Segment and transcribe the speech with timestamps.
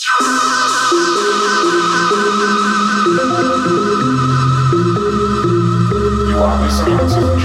[0.00, 0.04] You
[6.38, 7.37] are listening to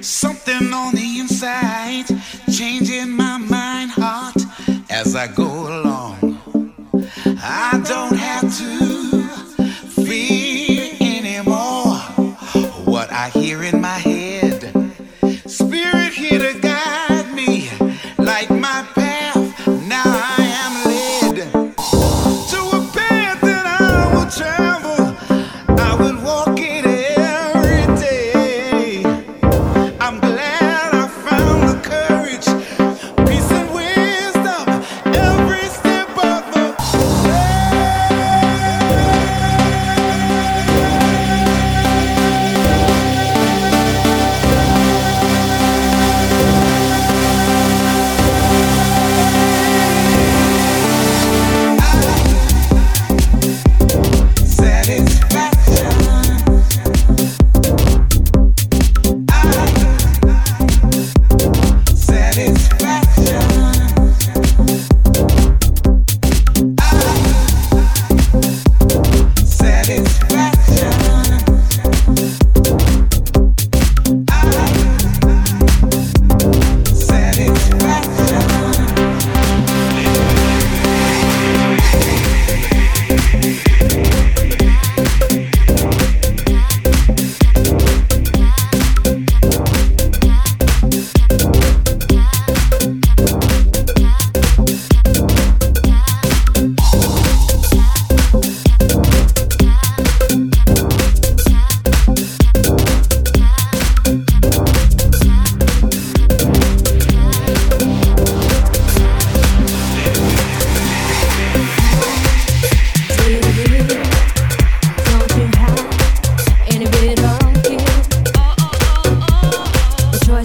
[0.00, 2.06] Something on the inside,
[2.52, 4.36] changing my mind, heart
[4.90, 5.89] as I go along.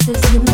[0.05, 0.44] This is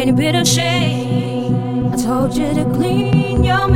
[0.00, 1.92] any bit of shame?
[1.92, 3.68] I told you to clean your